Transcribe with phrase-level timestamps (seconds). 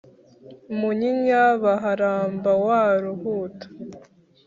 [0.77, 3.67] Munyinya baharamba wa Ruhuta,